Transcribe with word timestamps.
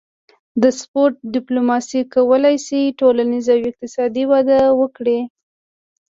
د 0.61 0.63
سپورت 0.79 1.15
ډیپلوماسي 1.35 2.01
کولی 2.13 2.55
شي 2.65 2.81
ټولنیز 2.99 3.45
او 3.53 3.59
اقتصادي 3.69 4.23
وده 4.31 4.59
وکړي 4.81 5.19